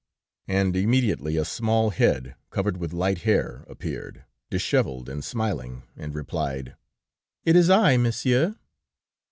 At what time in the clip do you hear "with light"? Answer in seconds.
2.77-3.19